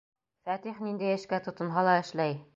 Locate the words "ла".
1.91-1.97